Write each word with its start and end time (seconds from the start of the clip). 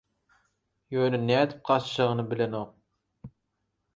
ýöne 0.95 1.19
nädip 1.25 1.59
gaçjagyny 1.69 2.25
bilenok. 2.31 2.71